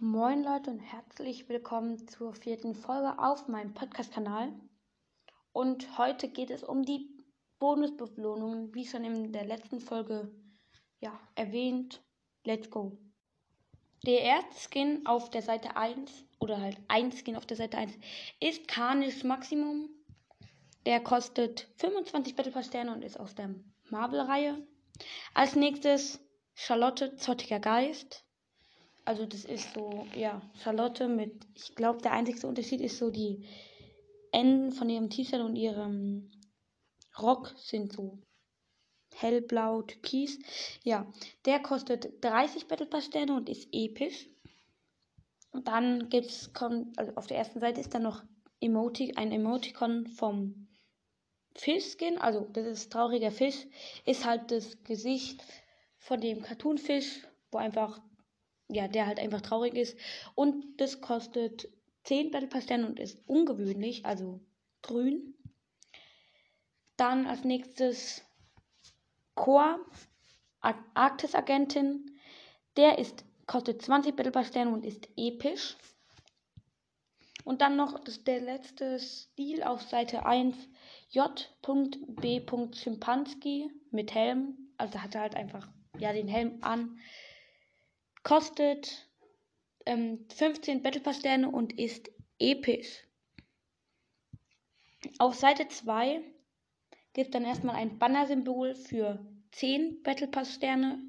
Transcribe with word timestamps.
Moin 0.00 0.44
Leute 0.44 0.70
und 0.70 0.78
herzlich 0.78 1.48
willkommen 1.48 2.06
zur 2.06 2.32
vierten 2.32 2.76
Folge 2.76 3.18
auf 3.18 3.48
meinem 3.48 3.74
Podcast-Kanal. 3.74 4.52
Und 5.50 5.98
heute 5.98 6.28
geht 6.28 6.50
es 6.50 6.62
um 6.62 6.84
die 6.84 7.10
Bonusbelohnungen, 7.58 8.72
wie 8.76 8.86
schon 8.86 9.04
in 9.04 9.32
der 9.32 9.44
letzten 9.44 9.80
Folge 9.80 10.30
ja, 11.00 11.18
erwähnt. 11.34 12.00
Let's 12.44 12.70
go! 12.70 12.96
Der 14.06 14.20
erste 14.20 14.70
Skin 14.70 15.04
auf 15.04 15.30
der 15.30 15.42
Seite 15.42 15.76
1, 15.76 16.12
oder 16.38 16.60
halt 16.60 16.78
ein 16.86 17.10
Skin 17.10 17.34
auf 17.34 17.46
der 17.46 17.56
Seite 17.56 17.78
1, 17.78 17.92
ist 18.38 18.68
Carnish 18.68 19.24
Maximum. 19.24 19.90
Der 20.86 21.00
kostet 21.00 21.66
25 21.78 22.36
Battle 22.36 22.52
Pass 22.52 22.66
Sterne 22.66 22.92
und 22.92 23.02
ist 23.02 23.18
aus 23.18 23.34
der 23.34 23.52
Marvel-Reihe. 23.90 24.64
Als 25.34 25.56
nächstes 25.56 26.20
Charlotte 26.54 27.16
Zottiger 27.16 27.58
Geist. 27.58 28.27
Also 29.08 29.24
das 29.24 29.46
ist 29.46 29.72
so, 29.72 30.06
ja, 30.14 30.42
Charlotte 30.62 31.08
mit, 31.08 31.32
ich 31.54 31.74
glaube, 31.74 32.02
der 32.02 32.12
einzige 32.12 32.46
Unterschied 32.46 32.82
ist 32.82 32.98
so, 32.98 33.08
die 33.08 33.42
Enden 34.32 34.70
von 34.70 34.90
ihrem 34.90 35.08
T-Shirt 35.08 35.40
und 35.40 35.56
ihrem 35.56 36.30
Rock 37.18 37.54
sind 37.56 37.90
so 37.90 38.18
hellblau, 39.14 39.80
türkis. 39.80 40.38
Ja, 40.84 41.10
der 41.46 41.60
kostet 41.60 42.22
30 42.22 42.68
Battle 42.68 42.84
Pass 42.84 43.06
Sterne 43.06 43.34
und 43.34 43.48
ist 43.48 43.70
episch. 43.72 44.28
Und 45.52 45.68
dann 45.68 46.10
gibt's, 46.10 46.52
kommt, 46.52 46.98
also 46.98 47.14
auf 47.14 47.26
der 47.26 47.38
ersten 47.38 47.60
Seite 47.60 47.80
ist 47.80 47.94
dann 47.94 48.02
noch 48.02 48.22
Emoti 48.60 49.14
ein 49.16 49.32
Emoticon 49.32 50.06
vom 50.06 50.68
Fischskin. 51.54 52.18
Also, 52.18 52.40
das 52.52 52.66
ist 52.66 52.92
trauriger 52.92 53.32
Fisch. 53.32 53.66
Ist 54.04 54.26
halt 54.26 54.50
das 54.50 54.84
Gesicht 54.84 55.42
von 55.96 56.20
dem 56.20 56.42
Cartoonfisch, 56.42 57.26
wo 57.50 57.56
einfach 57.56 58.02
ja, 58.68 58.88
der 58.88 59.06
halt 59.06 59.18
einfach 59.18 59.40
traurig 59.40 59.74
ist. 59.74 59.98
Und 60.34 60.80
das 60.80 61.00
kostet 61.00 61.68
10 62.04 62.30
Battle 62.30 62.48
Pass 62.48 62.64
Sterne 62.64 62.86
und 62.86 63.00
ist 63.00 63.18
ungewöhnlich, 63.26 64.04
also 64.04 64.40
grün. 64.82 65.34
Dann 66.96 67.26
als 67.26 67.44
nächstes 67.44 68.22
Core, 69.34 69.78
Arktis 70.60 71.34
Agentin. 71.34 72.18
Der 72.76 72.98
ist, 72.98 73.24
kostet 73.46 73.82
20 73.82 74.16
Battle 74.16 74.32
Pass 74.32 74.48
Sterne 74.48 74.72
und 74.72 74.84
ist 74.84 75.08
episch. 75.16 75.76
Und 77.44 77.62
dann 77.62 77.76
noch 77.76 77.98
das, 78.04 78.24
der 78.24 78.40
letzte 78.40 78.98
Stil 78.98 79.62
auf 79.62 79.80
Seite 79.82 80.26
1. 80.26 80.54
J.B. 81.10 82.42
Schimpanski 82.74 83.70
mit 83.90 84.14
Helm. 84.14 84.70
Also 84.76 85.02
hat 85.02 85.14
er 85.14 85.22
halt 85.22 85.34
einfach 85.34 85.66
ja 85.98 86.12
den 86.12 86.28
Helm 86.28 86.58
an. 86.60 86.98
Kostet 88.22 89.08
ähm, 89.86 90.26
15 90.28 90.82
Battle 90.82 91.00
Pass 91.00 91.18
Sterne 91.18 91.50
und 91.50 91.78
ist 91.78 92.10
episch. 92.38 93.04
Auf 95.18 95.34
Seite 95.34 95.68
2 95.68 96.22
gibt 97.12 97.34
dann 97.34 97.44
erstmal 97.44 97.76
ein 97.76 97.98
Banner-Symbol 97.98 98.74
für 98.74 99.24
10 99.52 100.02
Battle 100.02 100.28
Pass 100.28 100.54
Sterne. 100.54 101.00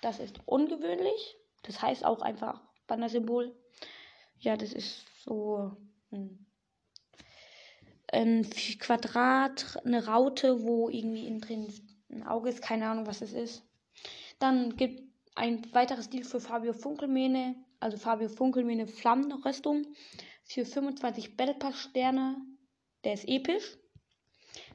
Das 0.00 0.18
ist 0.18 0.40
ungewöhnlich. 0.46 1.36
Das 1.62 1.82
heißt 1.82 2.04
auch 2.04 2.20
einfach 2.20 2.62
Banner-Symbol. 2.86 3.54
Ja, 4.38 4.56
das 4.56 4.72
ist 4.72 5.06
so 5.22 5.76
hm, 6.10 6.46
ein 8.10 8.48
Quadrat, 8.78 9.78
eine 9.84 10.06
Raute, 10.06 10.62
wo 10.62 10.88
irgendwie 10.88 11.26
innen 11.26 11.40
drin 11.40 11.72
ein 12.10 12.26
Auge 12.26 12.48
ist. 12.48 12.62
Keine 12.62 12.88
Ahnung, 12.88 13.06
was 13.06 13.20
es 13.20 13.32
ist. 13.32 13.62
Dann 14.38 14.76
gibt 14.76 15.07
ein 15.38 15.72
weiteres 15.72 16.06
Stil 16.06 16.24
für 16.24 16.40
Fabio 16.40 16.72
Funkelmähne, 16.72 17.54
also 17.80 17.96
Fabio 17.96 18.28
Funkelmähne 18.28 18.86
Flammenrüstung 18.86 19.86
für 20.44 20.64
25 20.64 21.36
Battle 21.36 21.54
Pass 21.54 21.78
Sterne. 21.78 22.36
Der 23.04 23.14
ist 23.14 23.28
episch. 23.28 23.78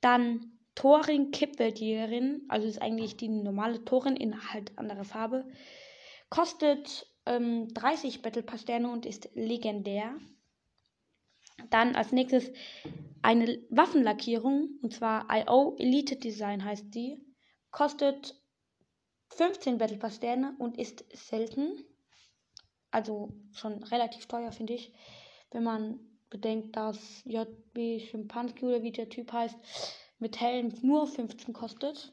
Dann 0.00 0.58
Thorin 0.74 1.30
Kippweltjägerin, 1.30 2.42
also 2.48 2.66
ist 2.66 2.80
eigentlich 2.80 3.16
die 3.16 3.28
normale 3.28 3.84
Thorin 3.84 4.16
in 4.16 4.52
halt 4.52 4.76
anderer 4.78 5.04
Farbe. 5.04 5.46
Kostet 6.30 7.06
ähm, 7.26 7.68
30 7.74 8.22
Battle 8.22 8.42
Pass 8.42 8.62
Sterne 8.62 8.90
und 8.90 9.04
ist 9.04 9.28
legendär. 9.34 10.14
Dann 11.70 11.96
als 11.96 12.12
nächstes 12.12 12.50
eine 13.22 13.58
Waffenlackierung, 13.70 14.78
und 14.82 14.94
zwar 14.94 15.26
IO 15.30 15.76
Elite 15.78 16.16
Design 16.16 16.64
heißt 16.64 16.94
die. 16.94 17.18
Kostet 17.70 18.34
15 19.30 19.78
Battle 19.78 19.98
Pass 19.98 20.16
Sterne 20.16 20.54
und 20.58 20.78
ist 20.78 21.04
selten. 21.12 21.84
Also 22.90 23.32
schon 23.52 23.82
relativ 23.84 24.26
teuer, 24.26 24.52
finde 24.52 24.74
ich. 24.74 24.92
Wenn 25.50 25.64
man 25.64 26.00
bedenkt, 26.30 26.76
dass 26.76 27.22
JB 27.24 28.00
Schimpanski 28.00 28.64
oder 28.64 28.82
wie 28.82 28.92
der 28.92 29.08
Typ 29.08 29.32
heißt, 29.32 29.56
mit 30.18 30.40
Helm 30.40 30.72
nur 30.82 31.06
15 31.06 31.52
kostet. 31.52 32.12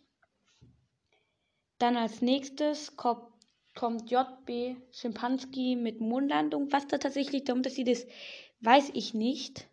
Dann 1.78 1.97
als 1.97 2.22
nächstes 2.22 2.96
kommt, 2.96 3.31
kommt 3.75 4.12
JB 4.12 4.78
Schimpanski 4.91 5.75
mit 5.75 6.00
Mondlandung. 6.00 6.72
Was 6.72 6.88
da 6.88 6.97
tatsächlich 6.97 7.44
der 7.46 7.56
Unterschied 7.56 7.88
ist, 7.88 8.07
weiß 8.62 8.91
ich 8.94 9.13
nicht. 9.13 9.68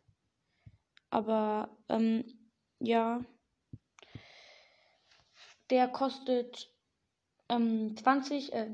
Aber 1.11 1.77
ähm, 1.89 2.25
ja. 2.79 3.25
Der 5.71 5.87
kostet 5.89 6.73
ähm, 7.51 7.97
20, 7.97 8.53
äh, 8.53 8.69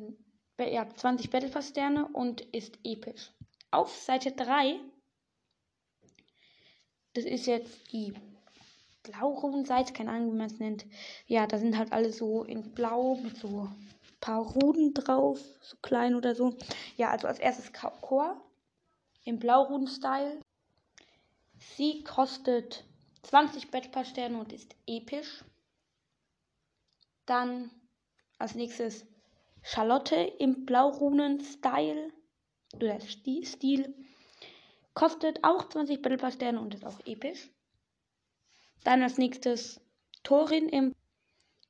ja, 0.59 0.88
20 0.88 1.31
Battle 1.31 1.48
Pass 1.48 1.69
Sterne 1.69 2.06
und 2.09 2.41
ist 2.41 2.78
episch. 2.84 3.32
Auf 3.70 3.94
Seite 3.97 4.32
3, 4.32 4.78
das 7.14 7.25
ist 7.25 7.47
jetzt 7.47 7.92
die 7.92 8.14
Blau-Ruden-Seite, 9.03 9.92
keine 9.92 10.10
Ahnung, 10.10 10.32
wie 10.32 10.38
man 10.38 10.47
es 10.47 10.59
nennt. 10.59 10.84
Ja, 11.26 11.47
da 11.47 11.59
sind 11.59 11.76
halt 11.76 11.92
alle 11.92 12.12
so 12.12 12.44
in 12.44 12.75
Blau 12.75 13.16
mit 13.16 13.37
so 13.37 13.69
paar 14.20 14.41
Ruden 14.41 14.93
drauf, 14.94 15.41
so 15.60 15.76
klein 15.82 16.14
oder 16.14 16.34
so. 16.34 16.56
Ja, 16.97 17.10
also 17.10 17.28
als 17.28 17.38
erstes 17.38 17.72
Chor 17.72 18.41
im 19.25 19.38
Blau-Ruden-Style. 19.38 20.41
Sie 21.76 22.03
kostet 22.04 22.84
20 23.22 23.70
Battle 23.70 23.91
Pass 23.91 24.08
Sterne 24.08 24.38
und 24.38 24.53
ist 24.53 24.75
episch. 24.87 25.44
Dann 27.25 27.70
als 28.38 28.54
nächstes 28.54 29.06
Charlotte 29.62 30.14
im 30.14 30.64
Blaurunen-Style 30.64 32.12
oder 32.74 33.00
Stil. 33.00 33.94
Kostet 34.94 35.42
auch 35.44 35.69
20 35.69 36.02
Battle 36.02 36.60
und 36.60 36.75
ist 36.75 36.84
auch 36.84 37.00
episch. 37.06 37.50
Dann 38.84 39.02
als 39.02 39.19
nächstes 39.19 39.80
Thorin 40.22 40.69
im 40.69 40.94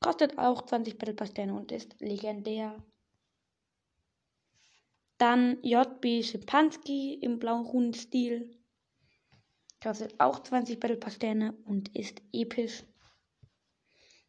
kostet 0.01 0.39
auch 0.39 0.63
20 0.63 0.99
Battle 0.99 1.53
und 1.55 1.73
ist 1.73 1.99
legendär. 2.01 2.77
Dann 5.19 5.59
JB 5.63 6.23
Schimpanski 6.23 7.15
im 7.15 7.39
Blaurunen-Stil. 7.39 8.55
Kostet 9.83 10.21
auch 10.21 10.41
20 10.41 10.79
Battle 10.79 11.55
und 11.65 11.97
ist 11.97 12.21
episch. 12.33 12.83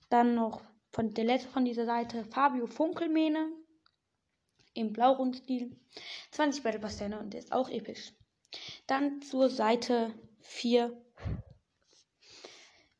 Dann 0.09 0.35
noch 0.35 0.61
von 0.97 1.13
der 1.13 1.25
letzte 1.25 1.49
von 1.49 1.63
dieser 1.63 1.85
Seite 1.85 2.25
Fabio 2.25 2.65
Funkelmähne 2.65 3.51
im 4.73 4.93
Blaurundstil. 4.93 5.77
20 6.31 6.63
Battle 6.63 6.79
Pass 6.79 6.99
und 6.99 7.33
der 7.33 7.39
ist 7.39 7.51
auch 7.51 7.69
episch. 7.69 8.13
Dann 8.87 9.21
zur 9.21 9.51
Seite 9.51 10.11
4. 10.39 10.99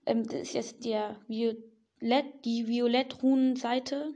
Ähm, 0.05 0.27
das 0.27 0.41
ist 0.41 0.53
jetzt 0.53 0.85
der 0.85 1.19
Violett, 1.27 2.45
die 2.45 2.67
Violett-Runen-Seite. 2.67 4.13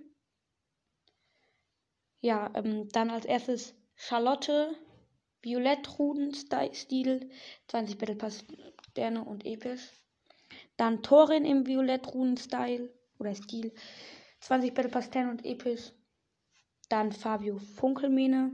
Ja, 2.20 2.52
ähm, 2.54 2.88
dann 2.90 3.10
als 3.10 3.26
erstes 3.26 3.74
Charlotte, 3.96 4.76
Violett-Runen-Stil, 5.42 7.32
20 7.68 7.98
Battle 7.98 8.16
Pass 8.16 8.46
Sterne 8.92 9.26
und 9.26 9.44
episch. 9.44 9.90
Dann 10.78 11.02
Thorin 11.02 11.46
im 11.46 11.66
Violett-Runen-Style, 11.66 12.94
oder 13.22 13.34
Stil. 13.36 13.72
20 14.42 14.74
Battle 14.74 14.92
Pass 14.92 15.10
10 15.10 15.30
und 15.30 15.46
episch. 15.46 15.94
Dann 16.90 17.12
Fabio 17.14 17.58
Funkelmähne 17.58 18.52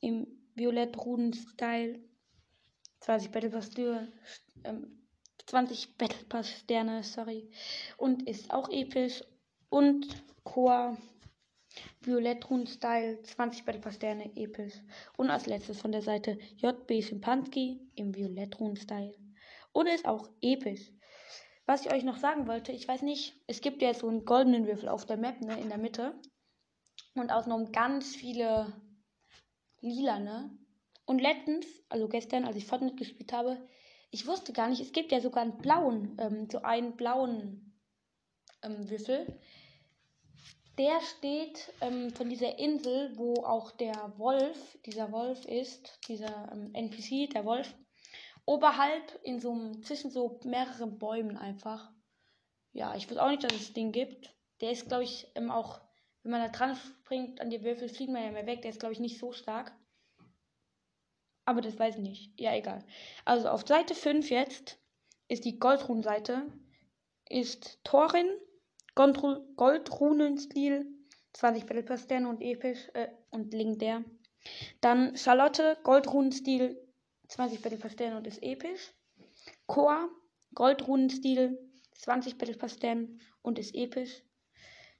im 0.00 0.26
Violett-Ruden-Style. 0.56 2.00
20 3.00 3.30
Battle 3.30 3.50
Pass 3.50 3.70
ähm, 4.64 4.98
20 5.46 5.96
Battle 5.96 6.24
Pass 6.28 6.50
Sterne, 6.50 7.02
sorry. 7.02 7.50
Und 7.96 8.28
ist 8.28 8.52
auch 8.52 8.68
episch. 8.70 9.24
Und 9.70 10.06
Chor 10.44 10.98
Violett 12.02 12.50
Rune 12.50 12.66
Style, 12.66 13.22
20 13.22 13.64
Battle 13.64 13.80
Pass 13.80 13.94
Sterne, 13.94 14.30
episch. 14.36 14.74
Und 15.16 15.30
als 15.30 15.46
letztes 15.46 15.80
von 15.80 15.92
der 15.92 16.02
Seite 16.02 16.38
JB 16.56 17.02
Schimpanski 17.02 17.80
im 17.94 18.14
Violett 18.14 18.58
Rune 18.60 18.76
Style. 18.76 19.14
Und 19.72 19.86
ist 19.86 20.06
auch 20.06 20.28
episch. 20.42 20.92
Was 21.66 21.86
ich 21.86 21.92
euch 21.92 22.02
noch 22.02 22.16
sagen 22.16 22.48
wollte, 22.48 22.72
ich 22.72 22.88
weiß 22.88 23.02
nicht, 23.02 23.34
es 23.46 23.60
gibt 23.60 23.82
ja 23.82 23.94
so 23.94 24.08
einen 24.08 24.24
goldenen 24.24 24.66
Würfel 24.66 24.88
auf 24.88 25.06
der 25.06 25.16
Map, 25.16 25.40
ne, 25.40 25.60
in 25.60 25.68
der 25.68 25.78
Mitte. 25.78 26.20
Und 27.14 27.30
außenrum 27.30 27.72
ganz 27.72 28.16
viele 28.16 28.72
lila, 29.80 30.18
ne? 30.18 30.50
Und 31.04 31.20
letztens, 31.20 31.66
also 31.88 32.08
gestern, 32.08 32.44
als 32.44 32.56
ich 32.56 32.66
Fortnite 32.66 32.96
gespielt 32.96 33.32
habe, 33.32 33.68
ich 34.10 34.26
wusste 34.26 34.52
gar 34.52 34.68
nicht, 34.68 34.80
es 34.80 34.92
gibt 34.92 35.12
ja 35.12 35.20
sogar 35.20 35.42
einen 35.42 35.58
blauen, 35.58 36.16
ähm, 36.18 36.48
so 36.50 36.62
einen 36.62 36.96
blauen 36.96 37.78
ähm, 38.62 38.88
Würfel. 38.90 39.38
Der 40.78 41.00
steht 41.00 41.72
ähm, 41.80 42.10
von 42.10 42.28
dieser 42.28 42.58
Insel, 42.58 43.16
wo 43.16 43.34
auch 43.44 43.72
der 43.72 44.14
Wolf, 44.16 44.78
dieser 44.86 45.12
Wolf 45.12 45.44
ist, 45.44 45.98
dieser 46.08 46.50
ähm, 46.52 46.70
NPC, 46.74 47.30
der 47.30 47.44
Wolf, 47.44 47.74
oberhalb 48.44 49.18
in 49.22 49.40
so 49.40 49.52
einem, 49.52 49.82
zwischen 49.82 50.10
so 50.10 50.40
mehreren 50.44 50.98
Bäumen 50.98 51.36
einfach. 51.36 51.92
Ja, 52.72 52.94
ich 52.94 53.08
wusste 53.08 53.22
auch 53.22 53.30
nicht, 53.30 53.44
dass 53.44 53.52
es 53.52 53.72
den 53.72 53.92
gibt. 53.92 54.34
Der 54.60 54.72
ist, 54.72 54.88
glaube 54.88 55.04
ich, 55.04 55.28
ähm, 55.34 55.50
auch, 55.50 55.80
wenn 56.22 56.32
man 56.32 56.40
da 56.40 56.48
dran 56.48 56.76
springt 56.76 57.40
an 57.40 57.50
die 57.50 57.62
Würfel, 57.62 57.88
fliegt 57.88 58.12
man 58.12 58.22
ja 58.22 58.30
mehr 58.30 58.46
weg. 58.46 58.62
Der 58.62 58.70
ist, 58.70 58.80
glaube 58.80 58.92
ich, 58.94 59.00
nicht 59.00 59.18
so 59.18 59.32
stark. 59.32 59.72
Aber 61.44 61.60
das 61.60 61.78
weiß 61.78 61.96
ich 61.96 62.02
nicht. 62.02 62.40
Ja, 62.40 62.54
egal. 62.54 62.84
Also 63.24 63.48
auf 63.48 63.66
Seite 63.66 63.94
5 63.94 64.30
jetzt 64.30 64.78
ist 65.28 65.44
die 65.44 65.58
Goldrunenseite. 65.58 66.52
Ist 67.28 67.82
Thorin, 67.84 68.28
Goldrunenstil, 68.94 70.86
20 71.32 71.66
Battle 71.66 71.82
Pass 71.82 72.04
Sterne 72.04 72.28
und 72.28 72.42
episch 72.42 72.88
äh, 72.94 73.08
und 73.30 73.52
legendär. 73.54 74.04
Dann 74.80 75.16
Charlotte, 75.16 75.78
Goldrunenstil, 75.82 76.76
20 77.32 77.62
Battle 77.62 77.78
Pass 77.78 77.92
Sterne 77.94 78.18
und 78.18 78.26
ist 78.26 78.42
episch. 78.42 78.92
Chor, 79.66 80.10
Goldrunenstil, 80.54 81.58
20 81.92 82.36
Battle 82.36 82.56
Pass 82.56 82.74
Sterne 82.74 83.18
und 83.40 83.58
ist 83.58 83.74
episch. 83.74 84.22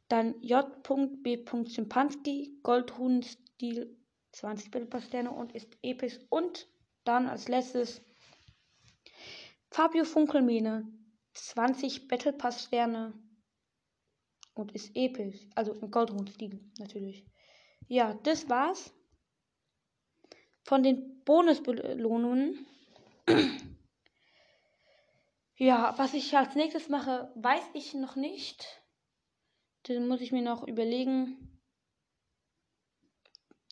Dann 0.08 0.40
J.B. 0.40 1.44
Schimpanski, 1.68 2.58
Goldrunenstil, 2.62 3.98
20 4.32 4.70
Battle 4.70 4.88
Pass 4.88 5.04
Sterne 5.04 5.30
und 5.30 5.54
ist 5.54 5.76
episch. 5.82 6.18
Und 6.30 6.68
dann 7.04 7.28
als 7.28 7.48
letztes 7.48 8.00
Fabio 9.70 10.04
Funkelmene, 10.04 10.90
20 11.34 12.08
Battle 12.08 12.32
Pass 12.32 12.64
Sterne 12.64 13.12
und 14.54 14.72
ist 14.72 14.90
episch. 14.96 15.46
Also 15.54 15.74
im 15.74 15.90
Goldrund-Stil 15.90 16.64
natürlich. 16.78 17.26
Ja, 17.88 18.14
das 18.22 18.48
war's. 18.48 18.94
Von 20.64 20.82
den 20.82 21.22
Bonusbelohnungen. 21.24 22.66
ja, 25.56 25.94
was 25.96 26.14
ich 26.14 26.36
als 26.36 26.54
nächstes 26.54 26.88
mache, 26.88 27.30
weiß 27.34 27.64
ich 27.74 27.94
noch 27.94 28.16
nicht. 28.16 28.82
Das 29.84 29.98
muss 29.98 30.20
ich 30.20 30.32
mir 30.32 30.42
noch 30.42 30.66
überlegen. 30.66 31.60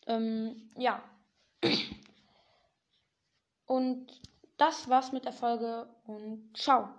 Ähm, 0.06 0.70
ja. 0.76 1.02
Und 3.66 4.20
das 4.56 4.88
war's 4.88 5.12
mit 5.12 5.24
der 5.24 5.32
Folge 5.32 5.88
und 6.04 6.56
ciao. 6.56 6.90